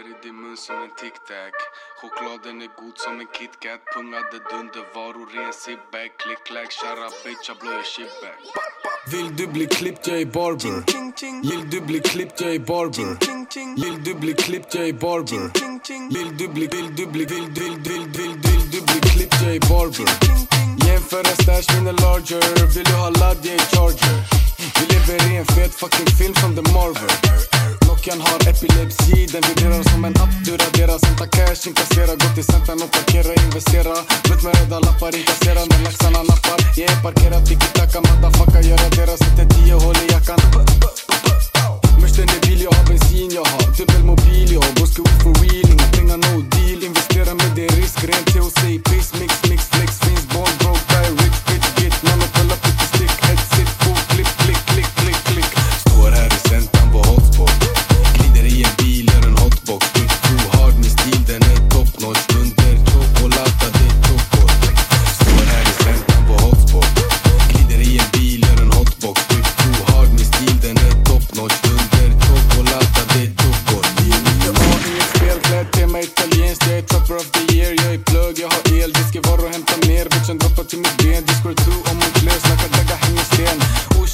kommer 0.00 0.18
i 0.18 0.22
din 0.22 0.36
mun 0.42 0.56
som 0.56 0.76
en 0.82 0.90
tic-tac 1.00 1.56
Chokladen 2.00 2.62
är 2.62 2.70
god 2.80 2.96
som 3.04 3.20
en 3.20 3.26
KitKat. 3.36 3.80
Pungade 3.94 4.38
dundervaror 4.50 5.28
i 5.36 5.38
en 5.48 5.52
zipbag. 5.62 6.08
Klick 6.22 6.42
clack, 6.48 6.70
shara 6.78 7.08
bitch, 7.24 7.48
jag 7.48 7.56
blåser 7.60 7.84
shitbag. 7.92 8.38
Vill 9.12 9.36
du 9.36 9.46
bli 9.46 9.66
klippt, 9.66 10.06
jag 10.06 10.20
är 10.20 10.26
barber. 10.38 10.74
Vill 11.50 11.70
du 11.70 11.80
bli 11.80 12.00
klippt, 12.00 12.40
jag 12.40 12.54
är 12.54 12.58
barber. 12.72 13.08
Vill 13.82 14.04
du 14.04 14.14
bli 14.14 14.32
klippt, 14.34 14.74
jag 14.74 14.88
är 14.88 14.92
barber. 14.92 15.42
Vill 16.16 16.36
du 16.40 16.48
bli, 16.48 16.66
vill 16.66 16.96
du 16.96 17.06
bli, 17.06 17.24
vill, 17.24 17.46
vill, 17.58 17.74
vill, 17.88 18.04
vill, 18.18 18.34
vill 18.46 18.64
du 18.72 18.80
bli 18.88 19.00
klippt, 19.12 19.36
jag 19.42 19.54
är 19.58 19.64
barber. 19.72 20.08
Jämför 20.86 21.22
en 21.30 21.36
stash 21.42 21.68
med 21.74 21.88
en 21.92 21.96
larger. 22.04 22.42
Vill 22.74 22.84
du 22.84 22.94
ha 23.04 23.10
ladd, 23.10 23.38
jag 23.42 23.54
är 23.54 23.66
charger. 23.72 24.16
Vi 24.76 24.84
lever 24.92 25.32
i 25.32 25.36
en 25.36 25.46
fet 25.46 25.74
fucking 25.74 26.10
film 26.18 26.34
som 26.34 26.50
The 26.56 26.62
Marvel 26.72 27.49
Nokian 28.10 28.26
har 28.32 28.40
epilepsi, 28.50 29.26
den 29.32 29.42
vibrerar 29.48 29.82
som 29.82 30.04
en 30.04 30.14
app. 30.22 30.32
Du 30.44 30.52
raderar, 30.56 30.98
hämta 31.06 31.26
cash, 31.26 31.68
inkassera 31.68 32.12
Gå 32.20 32.28
till 32.34 32.44
centern 32.44 32.82
och 32.82 32.90
parkera, 32.90 33.34
investera. 33.44 33.92
Ut 34.32 34.42
med 34.44 34.52
röda 34.58 34.78
lappar, 34.80 35.16
inkassera 35.16 35.60
när 35.70 35.80
laxarna 35.84 36.22
nappar. 36.22 36.58
Jag 36.76 36.90
är 36.90 37.02
parkerad, 37.02 37.46
tiki-taka, 37.48 38.00
motherfucker. 38.00 38.62
Jag 38.70 38.78
raderar, 38.84 39.16
sätter 39.24 39.46
tio 39.54 39.74
hål 39.74 39.96
i 40.04 40.12
jackan. 40.12 40.40
Mörsten 42.00 42.28
är 42.36 42.40
bil, 42.46 42.60
jag 42.62 42.72
har 42.72 42.84
bensin, 42.88 43.30
jag 43.34 43.44
har 43.44 43.62
dubbelmobil. 43.76 44.19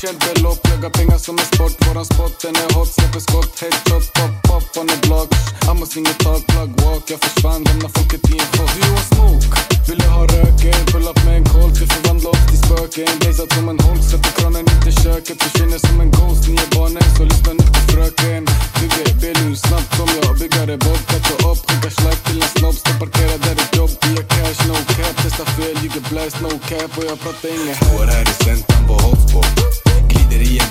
Okänt 0.07 0.35
belopp, 0.35 0.69
Jagar 0.69 0.91
pengar 0.91 1.19
som 1.19 1.39
en 1.39 1.47
sport. 1.53 1.75
Våran 1.87 2.05
spot, 2.05 2.35
den 2.43 2.55
är 2.57 2.75
hot, 2.75 2.89
släpper 2.97 3.21
skott. 3.21 3.53
Headshot, 3.61 4.05
pop, 4.17 4.33
pop 4.48 4.67
on 4.81 4.87
the 4.89 4.97
block. 5.07 5.29
Amos 5.71 5.97
inget 5.97 6.19
tak, 6.19 6.47
plug 6.47 6.71
walk. 6.83 7.05
Jag 7.13 7.21
försvann, 7.25 7.65
lämnar 7.69 7.91
folket 7.97 8.23
i 8.31 8.35
en 8.43 8.48
chock. 8.55 8.73
Du 8.79 8.87
har 8.97 9.05
smoke, 9.13 9.47
vill 9.89 9.98
du 9.98 10.09
ha 10.17 10.23
röken? 10.35 10.79
Pull 10.93 11.09
up 11.11 11.19
med 11.27 11.37
en 11.41 11.45
colt, 11.53 11.77
vi 11.81 11.87
förvandlar 11.95 12.31
oss 12.31 12.47
till 12.51 12.61
spöken. 12.65 13.11
Blazat 13.21 13.53
som 13.57 13.69
en 13.73 13.81
holk, 13.87 14.03
sätter 14.11 14.33
kranen 14.39 14.65
inte 14.75 14.91
köket. 15.03 15.37
Försvinner 15.43 15.81
som 15.87 15.97
en 16.05 16.11
ghost, 16.17 16.43
ni 16.48 16.55
är 16.65 16.70
barnen 16.77 17.07
så 17.17 17.23
lyssna 17.31 17.53
nu 17.59 17.65
på 17.77 17.81
fröken. 17.91 18.43
Bygger 18.79 19.09
Belus 19.20 19.61
snabbt 19.69 19.91
som 19.98 20.09
jag, 20.19 20.33
byggare 20.41 20.77
Bob 20.85 21.03
och 21.35 21.53
upp, 21.53 21.61
skickar 21.67 21.93
slack 21.98 22.20
till 22.27 22.43
en 22.45 22.51
snobb 22.57 22.77
Står 22.83 22.97
parkerad 23.03 23.41
där 23.47 23.57
ett 23.63 23.77
jobb, 23.79 23.93
via 24.05 24.23
cash, 24.35 24.61
no 24.69 24.77
cap. 24.97 25.15
Testa 25.23 25.45
fel, 25.57 25.77
you 25.83 25.89
get 25.95 26.07
blast, 26.11 26.37
no 26.45 26.53
cap. 26.70 26.91
Och 26.98 27.05
jag 27.11 27.19
pratar 27.25 27.48
inget 27.57 27.77
Står 27.85 28.07
här 28.13 28.25
i 28.33 28.35
centrum 28.45 28.83
på 28.89 28.95
Holtsport 29.05 29.95
líder 30.29 30.66